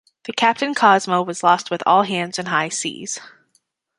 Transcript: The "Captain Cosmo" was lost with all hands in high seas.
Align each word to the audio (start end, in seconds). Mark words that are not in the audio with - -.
The 0.23 0.33
"Captain 0.33 0.73
Cosmo" 0.73 1.21
was 1.21 1.43
lost 1.43 1.69
with 1.69 1.83
all 1.85 2.01
hands 2.01 2.39
in 2.39 2.47
high 2.47 2.69
seas. 2.69 3.19